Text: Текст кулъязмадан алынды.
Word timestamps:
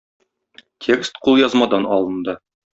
Текст 0.85 1.19
кулъязмадан 1.27 1.89
алынды. 2.01 2.39